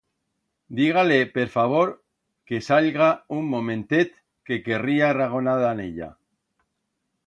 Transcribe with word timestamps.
Diga-le, 0.77 1.17
per 1.35 1.43
favor, 1.57 1.91
que 2.51 2.61
sallga 2.69 3.11
un 3.39 3.47
momentet, 3.55 4.19
que 4.51 4.61
querría 4.69 5.15
ragonar 5.23 5.59
dan 5.67 5.89
ella. 5.91 6.15